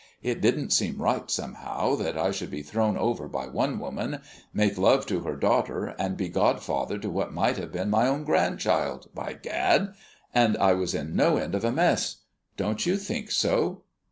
It 0.23 0.41
didn't 0.41 0.71
seem 0.71 0.99
right, 0.99 1.29
somehow, 1.29 1.95
that 1.97 2.17
I 2.17 2.31
should 2.31 2.49
be 2.49 2.63
thrown 2.63 2.97
over 2.97 3.27
by 3.27 3.45
one 3.45 3.77
woman, 3.77 4.21
make 4.51 4.75
love 4.79 5.05
to 5.05 5.19
her 5.19 5.35
daughter, 5.35 5.93
and 5.99 6.17
be 6.17 6.27
godfather 6.27 6.97
to 6.97 7.07
what 7.11 7.33
might 7.33 7.57
have 7.57 7.71
been 7.71 7.91
my 7.91 8.07
own 8.07 8.23
grandchild, 8.23 9.09
by 9.13 9.33
Gad; 9.33 9.93
and 10.33 10.57
I 10.57 10.73
was 10.73 10.95
in 10.95 11.15
no 11.15 11.37
end 11.37 11.53
of 11.53 11.63
a 11.63 11.71
mess. 11.71 12.15
Don't 12.57 12.83
you 12.83 12.97
think 12.97 13.29
so?" 13.29 13.83